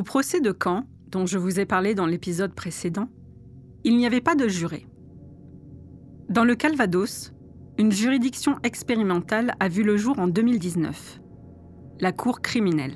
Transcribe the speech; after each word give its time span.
Au 0.00 0.02
procès 0.02 0.40
de 0.40 0.56
Caen, 0.58 0.84
dont 1.08 1.26
je 1.26 1.36
vous 1.36 1.60
ai 1.60 1.66
parlé 1.66 1.94
dans 1.94 2.06
l'épisode 2.06 2.54
précédent, 2.54 3.10
il 3.84 3.98
n'y 3.98 4.06
avait 4.06 4.22
pas 4.22 4.34
de 4.34 4.48
juré. 4.48 4.86
Dans 6.30 6.44
le 6.44 6.54
Calvados, 6.54 7.34
une 7.76 7.92
juridiction 7.92 8.56
expérimentale 8.62 9.52
a 9.60 9.68
vu 9.68 9.82
le 9.82 9.98
jour 9.98 10.18
en 10.18 10.26
2019, 10.26 11.20
la 12.00 12.12
Cour 12.12 12.40
criminelle. 12.40 12.94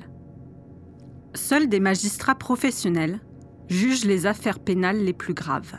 Seuls 1.35 1.69
des 1.69 1.79
magistrats 1.79 2.33
professionnels 2.33 3.19
jugent 3.67 4.05
les 4.05 4.25
affaires 4.25 4.57
pénales 4.57 5.03
les 5.03 5.13
plus 5.13 5.35
graves. 5.35 5.75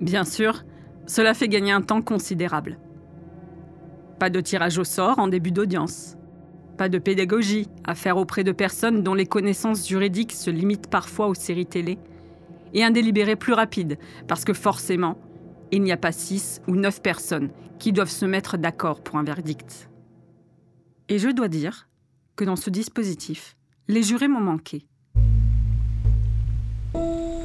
Bien 0.00 0.24
sûr, 0.24 0.64
cela 1.06 1.32
fait 1.32 1.46
gagner 1.46 1.70
un 1.70 1.80
temps 1.80 2.02
considérable. 2.02 2.80
Pas 4.18 4.30
de 4.30 4.40
tirage 4.40 4.78
au 4.78 4.84
sort 4.84 5.20
en 5.20 5.28
début 5.28 5.52
d'audience. 5.52 6.16
Pas 6.76 6.88
de 6.88 6.98
pédagogie 6.98 7.68
à 7.84 7.94
faire 7.94 8.16
auprès 8.16 8.44
de 8.44 8.52
personnes 8.52 9.02
dont 9.02 9.14
les 9.14 9.26
connaissances 9.26 9.86
juridiques 9.86 10.32
se 10.32 10.50
limitent 10.50 10.88
parfois 10.88 11.28
aux 11.28 11.34
séries 11.34 11.66
télé. 11.66 11.98
Et 12.74 12.82
un 12.82 12.90
délibéré 12.90 13.36
plus 13.36 13.52
rapide, 13.52 13.98
parce 14.26 14.44
que 14.44 14.54
forcément, 14.54 15.18
il 15.70 15.82
n'y 15.82 15.92
a 15.92 15.96
pas 15.96 16.12
six 16.12 16.62
ou 16.66 16.76
neuf 16.76 17.02
personnes 17.02 17.50
qui 17.78 17.92
doivent 17.92 18.10
se 18.10 18.26
mettre 18.26 18.56
d'accord 18.56 19.02
pour 19.02 19.16
un 19.16 19.24
verdict. 19.24 19.90
Et 21.08 21.18
je 21.18 21.28
dois 21.28 21.48
dire 21.48 21.88
que 22.36 22.44
dans 22.44 22.56
ce 22.56 22.70
dispositif, 22.70 23.56
les 23.88 24.02
jurés 24.02 24.28
m'ont 24.28 24.40
manqué. 24.40 24.86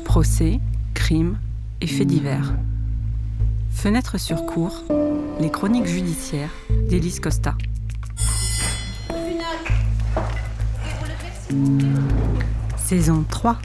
Procès, 0.05 0.59
crimes 0.93 1.39
et 1.81 1.87
faits 1.87 2.07
divers. 2.07 2.53
Fenêtre 3.69 4.19
sur 4.19 4.45
cour, 4.45 4.83
les 5.39 5.51
chroniques 5.51 5.85
judiciaires 5.85 6.53
d'Élise 6.89 7.19
Costa. 7.19 7.55
Saison 12.77 13.23
3. 13.29 13.57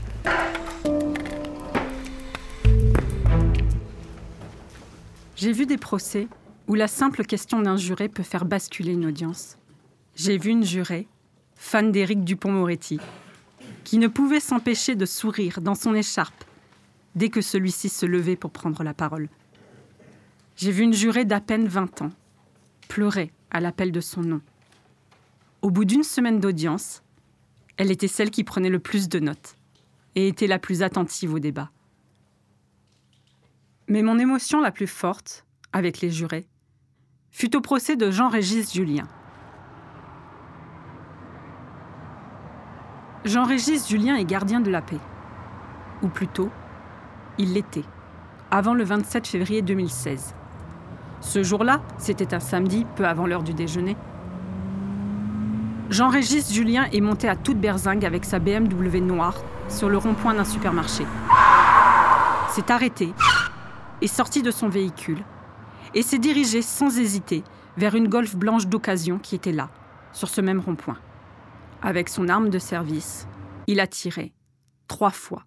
J'ai 5.35 5.53
vu 5.53 5.67
des 5.67 5.79
procès 5.79 6.29
où 6.69 6.75
la 6.75 6.87
simple 6.87 7.25
question 7.25 7.61
d'un 7.61 7.77
juré 7.77 8.09
peut 8.09 8.23
faire 8.23 8.45
basculer 8.45 8.93
une 8.93 9.07
audience. 9.07 9.59
J'ai 10.15 10.39
vu 10.39 10.51
une 10.51 10.65
jurée, 10.65 11.09
fan 11.57 11.91
d'Éric 11.91 12.23
Dupont-Moretti, 12.23 13.01
qui 13.83 13.99
ne 13.99 14.07
pouvait 14.07 14.39
s'empêcher 14.39 14.95
de 14.95 15.07
sourire 15.07 15.61
dans 15.61 15.75
son 15.75 15.95
écharpe 15.95 16.45
dès 17.17 17.31
que 17.31 17.41
celui-ci 17.41 17.89
se 17.89 18.07
levait 18.07 18.37
pour 18.37 18.53
prendre 18.53 18.85
la 18.85 18.95
parole. 18.95 19.29
J'ai 20.57 20.71
vu 20.71 20.85
une 20.85 20.95
jurée 20.95 21.25
d'à 21.25 21.41
peine 21.41 21.67
20 21.67 22.03
ans 22.03 22.13
pleurer 22.87 23.33
à 23.51 23.61
l'appel 23.61 23.91
de 23.91 24.01
son 24.01 24.21
nom. 24.21 24.41
Au 25.63 25.71
bout 25.71 25.85
d'une 25.85 26.05
semaine 26.05 26.39
d'audience, 26.39 27.03
elle 27.77 27.91
était 27.91 28.09
celle 28.09 28.31
qui 28.31 28.45
prenait 28.45 28.69
le 28.69 28.79
plus 28.79 29.09
de 29.09 29.19
notes 29.19 29.57
et 30.15 30.29
était 30.29 30.47
la 30.47 30.59
plus 30.59 30.83
attentive 30.83 31.35
au 31.35 31.39
débat. 31.39 31.71
Mais 33.89 34.03
mon 34.03 34.19
émotion 34.19 34.61
la 34.61 34.71
plus 34.71 34.87
forte, 34.87 35.45
avec 35.73 36.01
les 36.01 36.11
jurés, 36.11 36.47
fut 37.31 37.57
au 37.57 37.61
procès 37.61 37.97
de 37.97 38.11
Jean-Régis 38.11 38.73
Julien. 38.73 39.09
Jean-Régis 43.25 43.89
Julien 43.89 44.17
est 44.17 44.25
gardien 44.25 44.61
de 44.61 44.71
la 44.71 44.83
paix. 44.83 44.99
Ou 46.03 46.09
plutôt, 46.09 46.51
il 47.39 47.55
l'était, 47.55 47.85
avant 48.51 48.75
le 48.75 48.85
27 48.85 49.27
février 49.27 49.63
2016. 49.63 50.35
Ce 51.21 51.43
jour-là, 51.43 51.81
c'était 51.99 52.35
un 52.35 52.41
samedi, 52.41 52.85
peu 52.97 53.07
avant 53.07 53.27
l'heure 53.27 53.45
du 53.45 53.55
déjeuner. 53.55 53.97
Jean-Régis 55.91 56.53
Julien 56.53 56.85
est 56.93 57.01
monté 57.01 57.29
à 57.29 57.37
toute 57.37 57.59
berzingue 57.61 58.05
avec 58.05 58.25
sa 58.25 58.39
BMW 58.39 59.01
noire 59.01 59.43
sur 59.69 59.89
le 59.89 59.99
rond-point 59.99 60.35
d'un 60.35 60.45
supermarché. 60.45 61.05
S'est 62.51 62.71
arrêté, 62.71 63.13
est 64.01 64.07
sorti 64.07 64.43
de 64.43 64.51
son 64.51 64.69
véhicule 64.69 65.23
et 65.95 66.03
s'est 66.03 66.19
dirigé 66.19 66.63
sans 66.63 66.99
hésiter 66.99 67.45
vers 67.77 67.95
une 67.95 68.09
Golf 68.09 68.37
blanche 68.37 68.67
d'occasion 68.67 69.19
qui 69.19 69.35
était 69.35 69.53
là, 69.53 69.71
sur 70.13 70.29
ce 70.29 70.41
même 70.41 70.61
rond-point. 70.61 70.99
Avec 71.83 72.09
son 72.09 72.29
arme 72.29 72.49
de 72.49 72.59
service, 72.59 73.27
il 73.67 73.81
a 73.81 73.87
tiré 73.87 74.33
trois 74.89 75.11
fois 75.11 75.45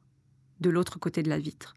de 0.59 0.69
l'autre 0.69 1.00
côté 1.00 1.24
de 1.24 1.29
la 1.29 1.40
vitre. 1.40 1.75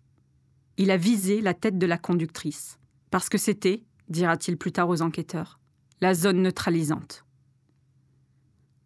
Il 0.76 0.90
a 0.90 0.96
visé 0.96 1.40
la 1.40 1.54
tête 1.54 1.78
de 1.78 1.86
la 1.86 1.98
conductrice, 1.98 2.78
parce 3.10 3.28
que 3.28 3.38
c'était, 3.38 3.82
dira-t-il 4.08 4.56
plus 4.56 4.72
tard 4.72 4.88
aux 4.88 5.02
enquêteurs, 5.02 5.58
la 6.00 6.14
zone 6.14 6.42
neutralisante. 6.42 7.24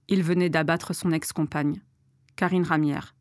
Il 0.08 0.22
venait 0.22 0.50
d'abattre 0.50 0.94
son 0.94 1.12
ex-compagne, 1.12 1.82
Karine 2.36 2.64
Ramière, 2.64 3.14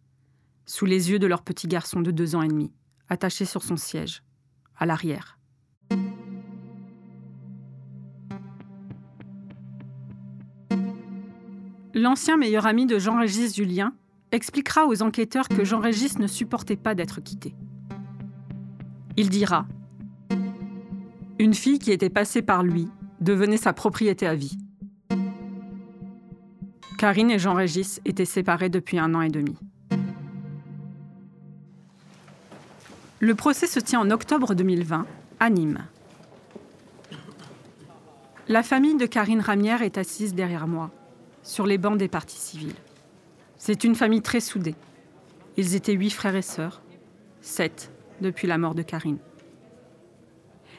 sous 0.66 0.86
les 0.86 1.12
yeux 1.12 1.20
de 1.20 1.28
leur 1.28 1.44
petit 1.44 1.68
garçon 1.68 2.02
de 2.02 2.12
deux 2.12 2.36
ans 2.36 2.42
et 2.42 2.48
demi, 2.48 2.72
attaché 3.10 3.46
sur 3.46 3.64
son 3.64 3.78
siège, 3.78 4.24
à 4.78 4.86
l'arrière. 4.86 5.38
L'ancien 11.94 12.38
meilleur 12.38 12.66
ami 12.66 12.86
de 12.86 12.98
Jean-Régis 12.98 13.56
Julien 13.56 13.94
expliquera 14.32 14.88
aux 14.88 15.02
enquêteurs 15.02 15.50
que 15.50 15.66
Jean-Régis 15.66 16.20
ne 16.20 16.28
supportait 16.28 16.78
pas 16.78 16.96
d'être 16.96 17.20
quitté. 17.20 17.54
Il 19.18 19.30
dira 19.30 19.68
Une 21.38 21.54
fille 21.54 21.80
qui 21.80 21.92
était 21.92 22.10
passée 22.10 22.42
par 22.42 22.64
lui 22.64 22.88
devenait 23.20 23.58
sa 23.58 23.74
propriété 23.74 24.26
à 24.26 24.36
vie. 24.36 24.58
Karine 27.02 27.32
et 27.32 27.40
Jean-Régis 27.40 28.00
étaient 28.06 28.26
séparés 28.26 28.70
depuis 28.70 29.00
un 29.00 29.16
an 29.16 29.22
et 29.22 29.30
demi. 29.30 29.58
Le 33.20 33.34
procès 33.34 33.66
se 33.66 33.80
tient 33.80 34.02
en 34.02 34.12
octobre 34.12 34.54
2020 34.54 35.08
à 35.40 35.50
Nîmes. 35.50 35.84
La 38.48 38.62
famille 38.62 38.98
de 38.98 39.08
Karine 39.08 39.42
Ramière 39.42 39.82
est 39.82 39.98
assise 39.98 40.36
derrière 40.36 40.68
moi, 40.68 40.92
sur 41.42 41.66
les 41.66 41.80
bancs 41.80 41.98
des 41.98 42.08
partis 42.08 42.38
civils. 42.38 42.76
C'est 43.58 43.84
une 43.84 43.96
famille 43.96 44.22
très 44.22 44.40
soudée. 44.40 44.76
Ils 45.58 45.74
étaient 45.74 45.94
huit 45.94 46.12
frères 46.12 46.36
et 46.36 46.44
sœurs, 46.44 46.84
sept 47.42 47.92
depuis 48.22 48.48
la 48.48 48.60
mort 48.60 48.76
de 48.76 48.84
Karine. 48.84 49.18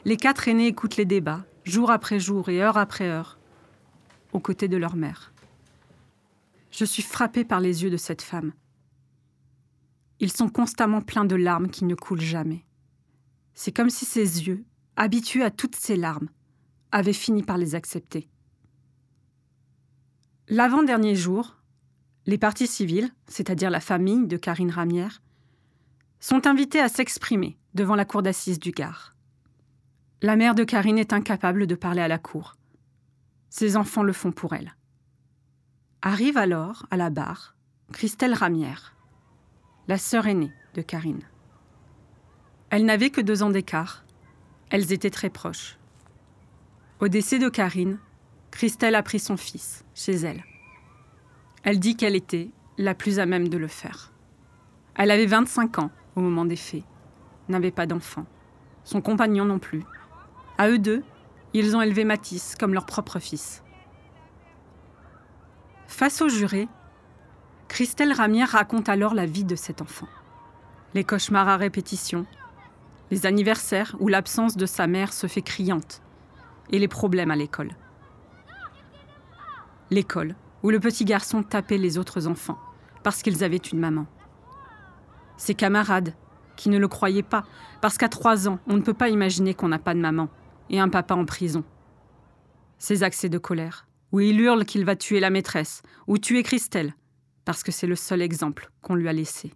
Les 0.05 0.15
quatre 0.15 0.47
aînés 0.47 0.67
écoutent 0.67 0.95
les 0.95 1.03
débats, 1.03 1.43
jour 1.65 1.91
après 1.91 2.21
jour 2.21 2.47
et 2.47 2.63
heure 2.63 2.77
après 2.77 3.09
heure, 3.09 3.39
aux 4.31 4.39
côtés 4.39 4.69
de 4.69 4.77
leur 4.77 4.95
mère. 4.95 5.32
Je 6.73 6.85
suis 6.85 7.03
frappée 7.03 7.45
par 7.45 7.59
les 7.59 7.83
yeux 7.83 7.91
de 7.91 7.97
cette 7.97 8.23
femme. 8.23 8.51
Ils 10.19 10.31
sont 10.31 10.49
constamment 10.49 11.01
pleins 11.01 11.25
de 11.25 11.35
larmes 11.35 11.69
qui 11.69 11.85
ne 11.85 11.93
coulent 11.93 12.19
jamais. 12.19 12.65
C'est 13.53 13.71
comme 13.71 13.91
si 13.91 14.05
ses 14.05 14.47
yeux, 14.47 14.65
habitués 14.95 15.43
à 15.43 15.51
toutes 15.51 15.75
ces 15.75 15.95
larmes, 15.95 16.29
avaient 16.91 17.13
fini 17.13 17.43
par 17.43 17.59
les 17.59 17.75
accepter. 17.75 18.27
L'avant-dernier 20.47 21.15
jour, 21.15 21.57
les 22.25 22.39
partis 22.39 22.67
civils, 22.67 23.11
c'est-à-dire 23.27 23.69
la 23.69 23.79
famille 23.79 24.25
de 24.25 24.37
Karine 24.37 24.71
Ramière, 24.71 25.21
sont 26.19 26.47
invités 26.47 26.79
à 26.79 26.89
s'exprimer 26.89 27.59
devant 27.75 27.95
la 27.95 28.05
cour 28.05 28.23
d'assises 28.23 28.59
du 28.59 28.71
Gard. 28.71 29.15
La 30.23 30.35
mère 30.35 30.55
de 30.55 30.63
Karine 30.63 30.97
est 30.97 31.13
incapable 31.13 31.67
de 31.67 31.75
parler 31.75 32.01
à 32.01 32.07
la 32.07 32.17
cour. 32.17 32.55
Ses 33.49 33.77
enfants 33.77 34.03
le 34.03 34.13
font 34.13 34.31
pour 34.31 34.53
elle. 34.53 34.73
Arrive 36.05 36.35
alors, 36.35 36.85
à 36.91 36.97
la 36.97 37.09
barre, 37.09 37.55
Christelle 37.93 38.33
Ramière, 38.33 38.93
la 39.87 39.97
sœur 39.97 40.27
aînée 40.27 40.51
de 40.73 40.81
Karine. 40.81 41.21
Elle 42.69 42.83
n'avait 42.83 43.09
que 43.09 43.21
deux 43.21 43.41
ans 43.41 43.49
d'écart. 43.49 44.03
Elles 44.69 44.91
étaient 44.91 45.09
très 45.09 45.29
proches. 45.29 45.77
Au 46.99 47.07
décès 47.07 47.39
de 47.39 47.47
Karine, 47.47 47.99
Christelle 48.51 48.95
a 48.95 49.01
pris 49.01 49.19
son 49.19 49.37
fils 49.37 49.85
chez 49.95 50.11
elle. 50.11 50.43
Elle 51.63 51.79
dit 51.79 51.95
qu'elle 51.95 52.17
était 52.17 52.51
la 52.77 52.95
plus 52.95 53.19
à 53.19 53.25
même 53.25 53.47
de 53.47 53.57
le 53.57 53.69
faire. 53.69 54.11
Elle 54.95 55.09
avait 55.09 55.25
25 55.25 55.79
ans 55.79 55.91
au 56.17 56.19
moment 56.19 56.43
des 56.43 56.57
faits, 56.57 56.83
n'avait 57.47 57.71
pas 57.71 57.85
d'enfant, 57.85 58.25
son 58.83 58.99
compagnon 58.99 59.45
non 59.45 59.57
plus. 59.57 59.85
À 60.57 60.67
eux 60.67 60.79
deux, 60.79 61.01
ils 61.53 61.77
ont 61.77 61.81
élevé 61.81 62.03
Matisse 62.03 62.55
comme 62.59 62.73
leur 62.73 62.85
propre 62.85 63.19
fils. 63.19 63.63
Face 65.95 66.23
au 66.23 66.27
juré, 66.27 66.67
Christelle 67.67 68.13
Ramière 68.13 68.49
raconte 68.49 68.89
alors 68.89 69.13
la 69.13 69.27
vie 69.27 69.43
de 69.43 69.55
cet 69.55 69.79
enfant. 69.79 70.07
Les 70.95 71.03
cauchemars 71.03 71.47
à 71.47 71.55
répétition, 71.55 72.25
les 73.11 73.27
anniversaires 73.27 73.95
où 73.99 74.07
l'absence 74.07 74.57
de 74.57 74.65
sa 74.65 74.87
mère 74.87 75.13
se 75.13 75.27
fait 75.27 75.43
criante, 75.43 76.01
et 76.71 76.79
les 76.79 76.87
problèmes 76.87 77.29
à 77.29 77.35
l'école. 77.35 77.69
L'école, 79.91 80.35
où 80.63 80.71
le 80.71 80.79
petit 80.79 81.05
garçon 81.05 81.43
tapait 81.43 81.77
les 81.77 81.99
autres 81.99 82.27
enfants 82.27 82.57
parce 83.03 83.21
qu'ils 83.21 83.43
avaient 83.43 83.57
une 83.57 83.79
maman. 83.79 84.07
Ses 85.37 85.53
camarades, 85.53 86.15
qui 86.55 86.69
ne 86.69 86.79
le 86.79 86.87
croyaient 86.87 87.21
pas, 87.21 87.43
parce 87.81 87.99
qu'à 87.99 88.09
trois 88.09 88.47
ans, 88.47 88.57
on 88.65 88.77
ne 88.77 88.81
peut 88.81 88.95
pas 88.95 89.09
imaginer 89.09 89.53
qu'on 89.53 89.67
n'a 89.67 89.77
pas 89.77 89.93
de 89.93 89.99
maman 89.99 90.27
et 90.71 90.79
un 90.79 90.89
papa 90.89 91.13
en 91.13 91.25
prison. 91.25 91.63
Ses 92.79 93.03
accès 93.03 93.29
de 93.29 93.37
colère, 93.37 93.85
où 94.13 94.21
il 94.21 94.39
hurle 94.39 94.63
qu'il 94.63 94.85
va 94.85 94.95
tuer 94.95 95.19
la 95.19 95.31
maîtresse 95.31 95.81
ou 96.07 96.17
tuer 96.17 96.43
Christelle, 96.43 96.95
parce 97.43 97.63
que 97.63 97.71
c'est 97.71 97.87
le 97.87 97.95
seul 97.95 98.21
exemple 98.21 98.71
qu'on 98.81 98.95
lui 98.95 99.09
a 99.09 99.13
laissé. 99.13 99.51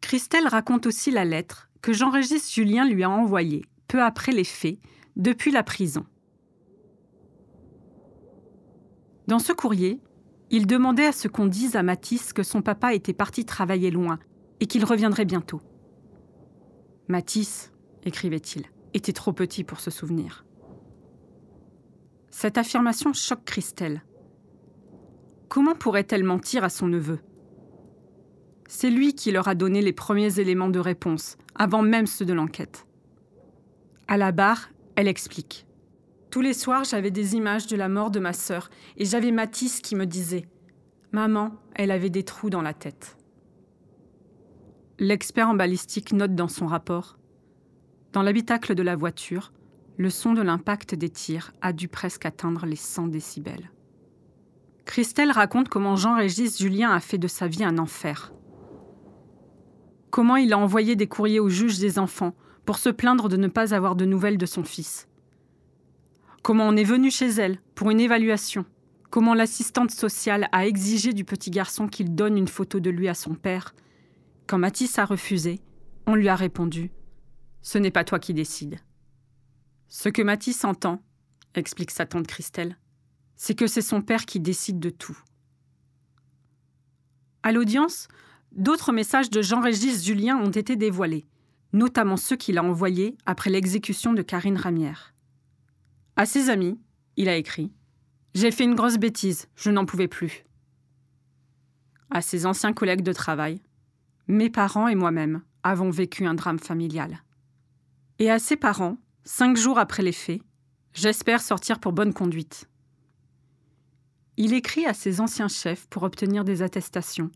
Christelle 0.00 0.48
raconte 0.48 0.86
aussi 0.86 1.10
la 1.10 1.26
lettre 1.26 1.68
que 1.82 1.92
Jean-Régis 1.92 2.52
Julien 2.52 2.88
lui 2.88 3.04
a 3.04 3.10
envoyée, 3.10 3.64
peu 3.86 4.02
après 4.02 4.32
les 4.32 4.44
faits, 4.44 4.78
depuis 5.16 5.50
la 5.50 5.62
prison. 5.62 6.06
Dans 9.26 9.38
ce 9.38 9.52
courrier, 9.52 10.00
il 10.50 10.66
demandait 10.66 11.06
à 11.06 11.12
ce 11.12 11.28
qu'on 11.28 11.46
dise 11.46 11.76
à 11.76 11.82
Matisse 11.82 12.32
que 12.32 12.42
son 12.42 12.62
papa 12.62 12.94
était 12.94 13.12
parti 13.12 13.44
travailler 13.44 13.90
loin 13.90 14.18
et 14.60 14.66
qu'il 14.66 14.86
reviendrait 14.86 15.26
bientôt. 15.26 15.60
Matisse, 17.08 17.72
écrivait-il, 18.04 18.64
était 18.94 19.12
trop 19.12 19.34
petit 19.34 19.64
pour 19.64 19.80
se 19.80 19.90
souvenir. 19.90 20.46
Cette 22.40 22.56
affirmation 22.56 23.12
choque 23.12 23.44
Christelle. 23.44 24.04
Comment 25.48 25.74
pourrait-elle 25.74 26.22
mentir 26.22 26.62
à 26.62 26.68
son 26.68 26.86
neveu? 26.86 27.18
C'est 28.68 28.90
lui 28.90 29.16
qui 29.16 29.32
leur 29.32 29.48
a 29.48 29.56
donné 29.56 29.82
les 29.82 29.92
premiers 29.92 30.38
éléments 30.38 30.68
de 30.68 30.78
réponse, 30.78 31.36
avant 31.56 31.82
même 31.82 32.06
ceux 32.06 32.24
de 32.24 32.32
l'enquête. 32.32 32.86
À 34.06 34.16
la 34.16 34.30
barre, 34.30 34.70
elle 34.94 35.08
explique. 35.08 35.66
Tous 36.30 36.40
les 36.40 36.54
soirs, 36.54 36.84
j'avais 36.84 37.10
des 37.10 37.34
images 37.34 37.66
de 37.66 37.74
la 37.74 37.88
mort 37.88 38.12
de 38.12 38.20
ma 38.20 38.32
sœur 38.32 38.70
et 38.96 39.04
j'avais 39.04 39.32
Mathis 39.32 39.80
qui 39.80 39.96
me 39.96 40.06
disait 40.06 40.46
Maman, 41.10 41.56
elle 41.74 41.90
avait 41.90 42.08
des 42.08 42.22
trous 42.22 42.50
dans 42.50 42.62
la 42.62 42.72
tête. 42.72 43.16
L'expert 45.00 45.48
en 45.48 45.54
balistique 45.54 46.12
note 46.12 46.36
dans 46.36 46.46
son 46.46 46.68
rapport 46.68 47.18
Dans 48.12 48.22
l'habitacle 48.22 48.76
de 48.76 48.82
la 48.84 48.94
voiture, 48.94 49.50
le 49.98 50.10
son 50.10 50.32
de 50.32 50.42
l'impact 50.42 50.94
des 50.94 51.10
tirs 51.10 51.52
a 51.60 51.72
dû 51.72 51.88
presque 51.88 52.24
atteindre 52.24 52.64
les 52.64 52.76
100 52.76 53.08
décibels. 53.08 53.70
Christelle 54.84 55.32
raconte 55.32 55.68
comment 55.68 55.96
Jean-Régis 55.96 56.58
Julien 56.58 56.92
a 56.92 57.00
fait 57.00 57.18
de 57.18 57.28
sa 57.28 57.48
vie 57.48 57.64
un 57.64 57.78
enfer. 57.78 58.32
Comment 60.10 60.36
il 60.36 60.52
a 60.52 60.58
envoyé 60.58 60.96
des 60.96 61.08
courriers 61.08 61.40
au 61.40 61.48
juge 61.48 61.78
des 61.78 61.98
enfants 61.98 62.34
pour 62.64 62.78
se 62.78 62.88
plaindre 62.88 63.28
de 63.28 63.36
ne 63.36 63.48
pas 63.48 63.74
avoir 63.74 63.96
de 63.96 64.04
nouvelles 64.04 64.38
de 64.38 64.46
son 64.46 64.62
fils. 64.62 65.08
Comment 66.42 66.68
on 66.68 66.76
est 66.76 66.84
venu 66.84 67.10
chez 67.10 67.28
elle 67.28 67.58
pour 67.74 67.90
une 67.90 68.00
évaluation. 68.00 68.64
Comment 69.10 69.34
l'assistante 69.34 69.90
sociale 69.90 70.48
a 70.52 70.66
exigé 70.66 71.12
du 71.12 71.24
petit 71.24 71.50
garçon 71.50 71.88
qu'il 71.88 72.14
donne 72.14 72.38
une 72.38 72.46
photo 72.46 72.78
de 72.78 72.90
lui 72.90 73.08
à 73.08 73.14
son 73.14 73.34
père. 73.34 73.74
Quand 74.46 74.58
Mathis 74.58 74.98
a 74.98 75.04
refusé, 75.04 75.60
on 76.06 76.14
lui 76.14 76.28
a 76.28 76.36
répondu 76.36 76.90
Ce 77.62 77.78
n'est 77.78 77.90
pas 77.90 78.04
toi 78.04 78.18
qui 78.18 78.34
décides. 78.34 78.78
Ce 79.88 80.08
que 80.08 80.22
Mathis 80.22 80.64
entend, 80.64 81.02
explique 81.54 81.90
sa 81.90 82.06
tante 82.06 82.26
Christelle, 82.26 82.76
c'est 83.36 83.54
que 83.54 83.66
c'est 83.66 83.82
son 83.82 84.02
père 84.02 84.26
qui 84.26 84.38
décide 84.38 84.78
de 84.78 84.90
tout. 84.90 85.18
À 87.42 87.52
l'audience, 87.52 88.08
d'autres 88.52 88.92
messages 88.92 89.30
de 89.30 89.40
Jean-Régis 89.40 90.04
Julien 90.04 90.36
ont 90.36 90.50
été 90.50 90.76
dévoilés, 90.76 91.26
notamment 91.72 92.16
ceux 92.16 92.36
qu'il 92.36 92.58
a 92.58 92.64
envoyés 92.64 93.16
après 93.24 93.50
l'exécution 93.50 94.12
de 94.12 94.22
Karine 94.22 94.56
Ramière. 94.56 95.14
À 96.16 96.26
ses 96.26 96.50
amis, 96.50 96.78
il 97.16 97.28
a 97.28 97.36
écrit 97.36 97.72
J'ai 98.34 98.50
fait 98.50 98.64
une 98.64 98.74
grosse 98.74 98.98
bêtise, 98.98 99.48
je 99.56 99.70
n'en 99.70 99.86
pouvais 99.86 100.08
plus. 100.08 100.44
À 102.10 102.20
ses 102.20 102.44
anciens 102.44 102.72
collègues 102.72 103.02
de 103.02 103.12
travail, 103.12 103.62
mes 104.26 104.50
parents 104.50 104.88
et 104.88 104.94
moi-même 104.94 105.42
avons 105.62 105.90
vécu 105.90 106.26
un 106.26 106.34
drame 106.34 106.58
familial. 106.58 107.22
Et 108.18 108.30
à 108.30 108.38
ses 108.38 108.56
parents, 108.56 108.98
cinq 109.24 109.56
jours 109.56 109.78
après 109.78 110.02
les 110.02 110.12
faits, 110.12 110.40
j'espère 110.92 111.40
sortir 111.40 111.78
pour 111.78 111.92
bonne 111.92 112.12
conduite. 112.12 112.68
Il 114.36 114.52
écrit 114.52 114.86
à 114.86 114.94
ses 114.94 115.20
anciens 115.20 115.48
chefs 115.48 115.86
pour 115.88 116.04
obtenir 116.04 116.44
des 116.44 116.62
attestations, 116.62 117.30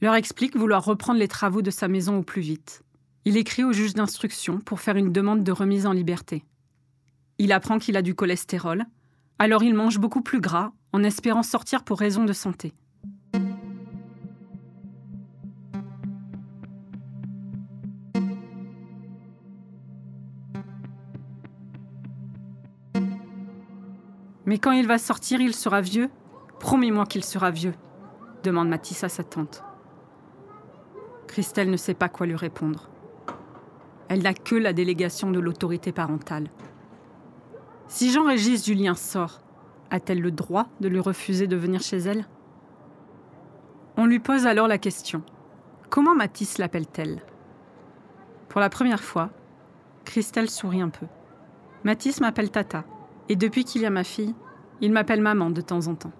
leur 0.00 0.14
explique 0.14 0.56
vouloir 0.56 0.84
reprendre 0.84 1.18
les 1.18 1.28
travaux 1.28 1.62
de 1.62 1.70
sa 1.70 1.88
maison 1.88 2.18
au 2.18 2.22
plus 2.22 2.42
vite. 2.42 2.82
Il 3.24 3.36
écrit 3.36 3.64
au 3.64 3.72
juge 3.72 3.94
d'instruction 3.94 4.58
pour 4.58 4.80
faire 4.80 4.96
une 4.96 5.12
demande 5.12 5.44
de 5.44 5.52
remise 5.52 5.86
en 5.86 5.92
liberté. 5.92 6.44
Il 7.38 7.52
apprend 7.52 7.78
qu'il 7.78 7.96
a 7.96 8.02
du 8.02 8.14
cholestérol, 8.14 8.84
alors 9.38 9.62
il 9.62 9.74
mange 9.74 9.98
beaucoup 9.98 10.22
plus 10.22 10.40
gras 10.40 10.72
en 10.92 11.02
espérant 11.02 11.42
sortir 11.42 11.84
pour 11.84 11.98
raison 11.98 12.24
de 12.24 12.32
santé. 12.32 12.72
Mais 24.46 24.58
quand 24.58 24.72
il 24.72 24.86
va 24.86 24.98
sortir, 24.98 25.40
il 25.40 25.54
sera 25.54 25.80
vieux 25.80 26.10
Promets-moi 26.58 27.06
qu'il 27.06 27.24
sera 27.24 27.50
vieux, 27.50 27.72
demande 28.42 28.68
Mathis 28.68 29.02
à 29.02 29.08
sa 29.08 29.24
tante. 29.24 29.64
Christelle 31.26 31.70
ne 31.70 31.76
sait 31.78 31.94
pas 31.94 32.10
quoi 32.10 32.26
lui 32.26 32.36
répondre. 32.36 32.90
Elle 34.08 34.22
n'a 34.22 34.34
que 34.34 34.56
la 34.56 34.74
délégation 34.74 35.30
de 35.30 35.40
l'autorité 35.40 35.90
parentale. 35.90 36.50
Si 37.88 38.12
Jean-Régis 38.12 38.66
Julien 38.66 38.94
sort, 38.94 39.40
a-t-elle 39.90 40.20
le 40.20 40.30
droit 40.30 40.66
de 40.80 40.88
lui 40.88 41.00
refuser 41.00 41.46
de 41.46 41.56
venir 41.56 41.80
chez 41.80 41.98
elle? 41.98 42.26
On 43.96 44.04
lui 44.06 44.18
pose 44.18 44.46
alors 44.46 44.68
la 44.68 44.78
question 44.78 45.22
Comment 45.88 46.14
Mathis 46.14 46.58
l'appelle-t-elle? 46.58 47.22
Pour 48.48 48.60
la 48.60 48.68
première 48.68 49.02
fois, 49.02 49.30
Christelle 50.04 50.50
sourit 50.50 50.82
un 50.82 50.88
peu. 50.90 51.06
Mathis 51.84 52.20
m'appelle 52.20 52.50
Tata, 52.50 52.84
et 53.30 53.36
depuis 53.36 53.62
qu'il 53.62 53.82
y 53.82 53.86
a 53.86 53.90
ma 53.90 54.02
fille, 54.02 54.34
il 54.80 54.90
m'appelle 54.90 55.20
maman 55.20 55.50
de 55.50 55.60
temps 55.60 55.86
en 55.86 55.94
temps. 55.94 56.10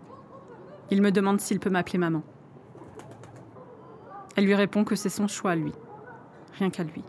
Il 0.92 1.02
me 1.02 1.10
demande 1.10 1.40
s'il 1.40 1.58
peut 1.58 1.68
m'appeler 1.68 1.98
maman. 1.98 2.22
Elle 4.36 4.44
lui 4.44 4.54
répond 4.54 4.84
que 4.84 4.94
c'est 4.94 5.08
son 5.08 5.26
choix, 5.26 5.56
lui. 5.56 5.72
Rien 6.52 6.70
qu'à 6.70 6.84
lui. 6.84 7.02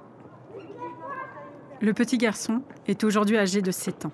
Le 1.81 1.93
petit 1.93 2.17
garçon 2.17 2.63
est 2.87 3.03
aujourd'hui 3.03 3.37
âgé 3.37 3.61
de 3.61 3.69
7 3.69 4.07
ans. 4.07 4.11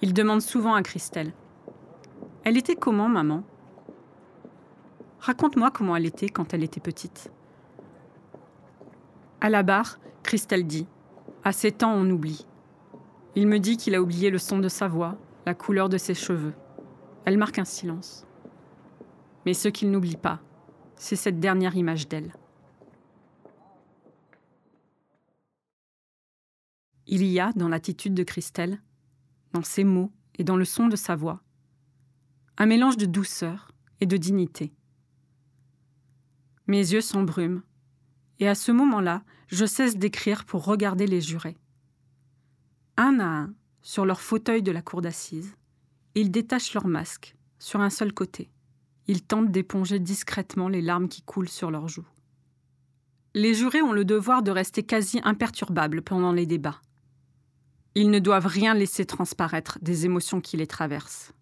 Il 0.00 0.14
demande 0.14 0.40
souvent 0.40 0.74
à 0.74 0.82
Christelle 0.82 1.32
Elle 2.44 2.56
était 2.56 2.76
comment, 2.76 3.08
maman? 3.08 3.42
Raconte-moi 5.18 5.72
comment 5.72 5.96
elle 5.96 6.06
était 6.06 6.28
quand 6.28 6.54
elle 6.54 6.62
était 6.62 6.80
petite. 6.80 7.32
À 9.40 9.50
la 9.50 9.64
barre, 9.64 9.98
Christelle 10.22 10.68
dit 10.68 10.86
À 11.42 11.50
7 11.50 11.82
ans, 11.82 11.94
on 11.94 12.08
oublie. 12.08 12.46
Il 13.36 13.46
me 13.46 13.58
dit 13.58 13.76
qu'il 13.76 13.94
a 13.94 14.02
oublié 14.02 14.30
le 14.30 14.38
son 14.38 14.58
de 14.58 14.68
sa 14.68 14.88
voix, 14.88 15.16
la 15.46 15.54
couleur 15.54 15.88
de 15.88 15.98
ses 15.98 16.14
cheveux. 16.14 16.54
Elle 17.24 17.38
marque 17.38 17.58
un 17.58 17.64
silence. 17.64 18.26
Mais 19.46 19.54
ce 19.54 19.68
qu'il 19.68 19.90
n'oublie 19.90 20.16
pas, 20.16 20.40
c'est 20.96 21.16
cette 21.16 21.40
dernière 21.40 21.76
image 21.76 22.08
d'elle. 22.08 22.34
Il 27.06 27.24
y 27.24 27.40
a, 27.40 27.52
dans 27.54 27.68
l'attitude 27.68 28.14
de 28.14 28.22
Christelle, 28.22 28.80
dans 29.52 29.62
ses 29.62 29.84
mots 29.84 30.12
et 30.38 30.44
dans 30.44 30.56
le 30.56 30.64
son 30.64 30.88
de 30.88 30.96
sa 30.96 31.16
voix, 31.16 31.40
un 32.56 32.66
mélange 32.66 32.96
de 32.96 33.06
douceur 33.06 33.72
et 34.00 34.06
de 34.06 34.16
dignité. 34.16 34.72
Mes 36.66 36.92
yeux 36.92 37.00
s'embrument, 37.00 37.62
et 38.38 38.48
à 38.48 38.54
ce 38.54 38.70
moment-là, 38.70 39.22
je 39.48 39.66
cesse 39.66 39.96
d'écrire 39.96 40.44
pour 40.44 40.64
regarder 40.64 41.06
les 41.06 41.20
jurés. 41.20 41.56
Un 43.02 43.18
à 43.18 43.24
un, 43.24 43.54
sur 43.80 44.04
leur 44.04 44.20
fauteuil 44.20 44.62
de 44.62 44.70
la 44.70 44.82
cour 44.82 45.00
d'assises, 45.00 45.56
ils 46.14 46.30
détachent 46.30 46.74
leur 46.74 46.86
masque, 46.86 47.34
sur 47.58 47.80
un 47.80 47.88
seul 47.88 48.12
côté. 48.12 48.50
Ils 49.06 49.22
tentent 49.22 49.50
d'éponger 49.50 49.98
discrètement 49.98 50.68
les 50.68 50.82
larmes 50.82 51.08
qui 51.08 51.22
coulent 51.22 51.48
sur 51.48 51.70
leurs 51.70 51.88
joues. 51.88 52.06
Les 53.32 53.54
jurés 53.54 53.80
ont 53.80 53.94
le 53.94 54.04
devoir 54.04 54.42
de 54.42 54.50
rester 54.50 54.82
quasi 54.82 55.18
imperturbables 55.24 56.02
pendant 56.02 56.32
les 56.32 56.44
débats. 56.44 56.82
Ils 57.94 58.10
ne 58.10 58.18
doivent 58.18 58.46
rien 58.46 58.74
laisser 58.74 59.06
transparaître 59.06 59.78
des 59.80 60.04
émotions 60.04 60.42
qui 60.42 60.58
les 60.58 60.66
traversent. 60.66 61.32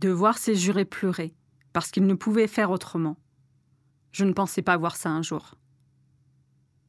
De 0.00 0.08
voir 0.08 0.36
ces 0.36 0.56
jurés 0.56 0.84
pleurer, 0.84 1.32
parce 1.72 1.92
qu'ils 1.92 2.08
ne 2.08 2.14
pouvaient 2.14 2.48
faire 2.48 2.72
autrement. 2.72 3.16
Je 4.10 4.24
ne 4.24 4.32
pensais 4.32 4.62
pas 4.62 4.76
voir 4.76 4.96
ça 4.96 5.10
un 5.10 5.22
jour. 5.22 5.54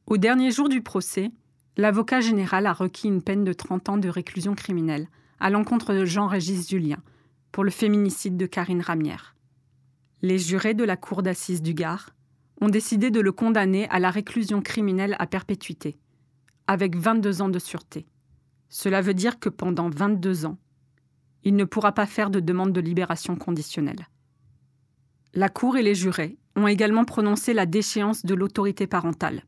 Au 0.08 0.16
dernier 0.16 0.50
jour 0.50 0.68
du 0.68 0.82
procès, 0.82 1.30
l'avocat 1.76 2.20
général 2.20 2.66
a 2.66 2.72
requis 2.72 3.08
une 3.08 3.22
peine 3.22 3.44
de 3.44 3.52
30 3.52 3.88
ans 3.88 3.98
de 3.98 4.08
réclusion 4.08 4.54
criminelle 4.54 5.08
à 5.38 5.50
l'encontre 5.50 5.94
de 5.94 6.04
Jean-Régis 6.04 6.68
Julien 6.68 6.98
pour 7.52 7.64
le 7.64 7.70
féminicide 7.70 8.36
de 8.36 8.46
Karine 8.46 8.82
Ramière. 8.82 9.34
Les 10.22 10.38
jurés 10.38 10.74
de 10.74 10.84
la 10.84 10.96
cour 10.96 11.22
d'assises 11.22 11.62
du 11.62 11.74
Gard 11.74 12.10
ont 12.60 12.68
décidé 12.68 13.10
de 13.10 13.20
le 13.20 13.32
condamner 13.32 13.88
à 13.88 13.98
la 13.98 14.10
réclusion 14.10 14.60
criminelle 14.60 15.16
à 15.18 15.26
perpétuité, 15.26 15.98
avec 16.66 16.96
22 16.96 17.42
ans 17.42 17.48
de 17.48 17.58
sûreté. 17.58 18.06
Cela 18.68 19.00
veut 19.00 19.14
dire 19.14 19.38
que 19.38 19.48
pendant 19.48 19.88
22 19.88 20.46
ans, 20.46 20.58
il 21.42 21.56
ne 21.56 21.64
pourra 21.64 21.92
pas 21.92 22.06
faire 22.06 22.30
de 22.30 22.38
demande 22.38 22.72
de 22.72 22.80
libération 22.80 23.34
conditionnelle. 23.34 24.08
La 25.32 25.48
Cour 25.48 25.76
et 25.76 25.82
les 25.82 25.94
jurés 25.94 26.36
ont 26.54 26.66
également 26.66 27.04
prononcé 27.04 27.54
la 27.54 27.64
déchéance 27.64 28.26
de 28.26 28.34
l'autorité 28.34 28.86
parentale. 28.86 29.44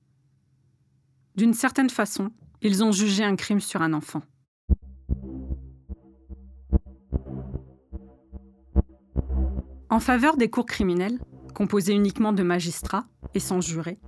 D'une 1.35 1.55
certaine 1.55 1.89
façon, 1.89 2.31
ils 2.61 2.85
ont 2.85 2.93
jugé 2.93 3.25
un 3.25 3.37
crime 3.37 3.61
sur 3.61 3.81
un 3.81 3.95
enfant. 3.95 4.23
En 9.89 9.99
faveur 9.99 10.37
des 10.37 10.51
cours 10.51 10.67
criminels, 10.67 11.19
composés 11.55 11.95
uniquement 11.95 12.33
de 12.33 12.43
magistrats 12.43 13.07
et 13.35 13.41
sans 13.41 13.61
jurés, 13.61 13.99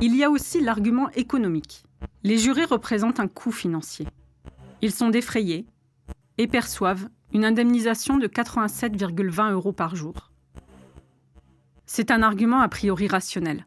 il 0.00 0.14
y 0.16 0.24
a 0.24 0.30
aussi 0.30 0.60
l'argument 0.60 1.08
économique. 1.10 1.84
Les 2.22 2.36
jurés 2.36 2.64
représentent 2.64 3.20
un 3.20 3.28
coût 3.28 3.52
financier. 3.52 4.06
Ils 4.82 4.92
sont 4.92 5.08
défrayés 5.08 5.66
et 6.36 6.46
perçoivent 6.46 7.08
une 7.32 7.44
indemnisation 7.44 8.18
de 8.18 8.26
87,20 8.26 9.52
euros 9.52 9.72
par 9.72 9.96
jour. 9.96 10.30
C'est 11.86 12.10
un 12.10 12.22
argument 12.22 12.60
a 12.60 12.68
priori 12.68 13.08
rationnel. 13.08 13.66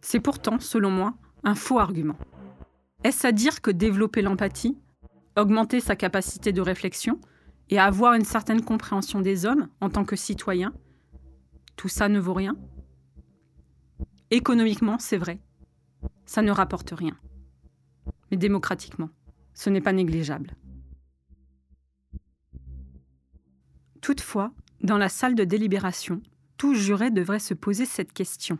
C'est 0.00 0.20
pourtant, 0.20 0.60
selon 0.60 0.90
moi, 0.90 1.14
un 1.48 1.54
faux 1.54 1.78
argument. 1.78 2.18
Est-ce 3.04 3.26
à 3.26 3.32
dire 3.32 3.62
que 3.62 3.70
développer 3.70 4.20
l'empathie, 4.20 4.76
augmenter 5.36 5.80
sa 5.80 5.96
capacité 5.96 6.52
de 6.52 6.60
réflexion 6.60 7.18
et 7.70 7.78
avoir 7.78 8.12
une 8.12 8.24
certaine 8.24 8.62
compréhension 8.62 9.20
des 9.20 9.46
hommes 9.46 9.68
en 9.80 9.88
tant 9.88 10.04
que 10.04 10.16
citoyens, 10.16 10.74
tout 11.76 11.88
ça 11.88 12.08
ne 12.08 12.20
vaut 12.20 12.34
rien? 12.34 12.56
Économiquement, 14.30 14.98
c'est 14.98 15.16
vrai. 15.16 15.40
Ça 16.26 16.42
ne 16.42 16.50
rapporte 16.50 16.90
rien. 16.90 17.16
Mais 18.30 18.36
démocratiquement, 18.36 19.08
ce 19.54 19.70
n'est 19.70 19.80
pas 19.80 19.94
négligeable. 19.94 20.54
Toutefois, 24.02 24.52
dans 24.82 24.98
la 24.98 25.08
salle 25.08 25.34
de 25.34 25.44
délibération, 25.44 26.20
tout 26.58 26.74
juré 26.74 27.10
devrait 27.10 27.38
se 27.38 27.54
poser 27.54 27.86
cette 27.86 28.12
question. 28.12 28.58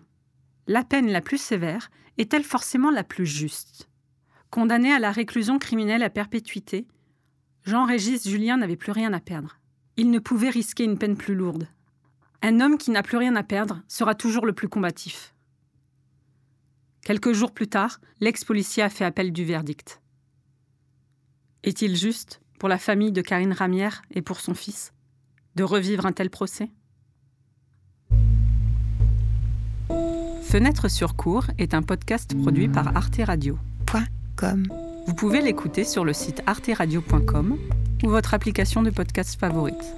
La 0.68 0.84
peine 0.84 1.10
la 1.10 1.22
plus 1.22 1.40
sévère 1.40 1.90
est-elle 2.18 2.44
forcément 2.44 2.90
la 2.90 3.02
plus 3.02 3.24
juste? 3.24 3.88
Condamné 4.50 4.92
à 4.92 4.98
la 4.98 5.10
réclusion 5.10 5.58
criminelle 5.58 6.02
à 6.02 6.10
perpétuité, 6.10 6.86
Jean-Régis 7.64 8.28
Julien 8.28 8.58
n'avait 8.58 8.76
plus 8.76 8.92
rien 8.92 9.14
à 9.14 9.20
perdre. 9.20 9.58
Il 9.96 10.10
ne 10.10 10.18
pouvait 10.18 10.50
risquer 10.50 10.84
une 10.84 10.98
peine 10.98 11.16
plus 11.16 11.34
lourde. 11.34 11.68
Un 12.42 12.60
homme 12.60 12.76
qui 12.76 12.90
n'a 12.90 13.02
plus 13.02 13.16
rien 13.16 13.34
à 13.34 13.42
perdre 13.42 13.80
sera 13.88 14.14
toujours 14.14 14.44
le 14.44 14.52
plus 14.52 14.68
combatif. 14.68 15.34
Quelques 17.00 17.32
jours 17.32 17.54
plus 17.54 17.68
tard, 17.68 17.98
l'ex-policier 18.20 18.82
a 18.82 18.90
fait 18.90 19.06
appel 19.06 19.32
du 19.32 19.46
verdict. 19.46 20.02
Est-il 21.62 21.96
juste, 21.96 22.42
pour 22.58 22.68
la 22.68 22.78
famille 22.78 23.12
de 23.12 23.22
Karine 23.22 23.54
Ramière 23.54 24.02
et 24.10 24.20
pour 24.20 24.40
son 24.40 24.54
fils, 24.54 24.92
de 25.56 25.64
revivre 25.64 26.04
un 26.04 26.12
tel 26.12 26.28
procès? 26.28 26.70
Fenêtre 30.48 30.88
sur 30.90 31.14
cours 31.14 31.44
est 31.58 31.74
un 31.74 31.82
podcast 31.82 32.34
produit 32.40 32.68
par 32.68 32.96
Arte 32.96 33.20
Radio. 33.22 33.58
.com. 34.34 34.66
Vous 35.06 35.12
pouvez 35.12 35.42
l'écouter 35.42 35.84
sur 35.84 36.06
le 36.06 36.14
site 36.14 36.42
arteradio.com 36.46 37.58
ou 38.02 38.08
votre 38.08 38.32
application 38.32 38.82
de 38.82 38.88
podcast 38.88 39.38
favorite. 39.38 39.94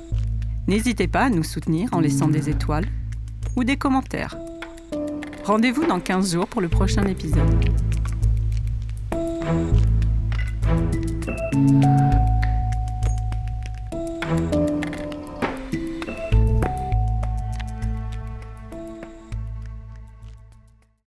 N'hésitez 0.66 1.07
pas 1.07 1.26
à 1.26 1.30
nous 1.30 1.45
soutenir 1.45 1.88
en 1.92 2.00
laissant 2.00 2.26
des 2.26 2.50
étoiles 2.50 2.88
ou 3.54 3.62
des 3.62 3.76
commentaires. 3.76 4.37
Rendez-vous 5.45 5.87
dans 5.87 6.00
15 6.00 6.33
jours 6.33 6.49
pour 6.49 6.61
le 6.61 6.69
prochain 6.69 7.07
épisode. 7.07 7.47